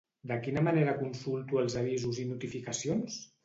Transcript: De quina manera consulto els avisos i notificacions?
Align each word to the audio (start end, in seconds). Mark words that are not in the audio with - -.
De 0.29 0.37
quina 0.45 0.63
manera 0.67 0.95
consulto 1.03 1.61
els 1.67 1.77
avisos 1.85 2.25
i 2.25 2.29
notificacions? 2.33 3.25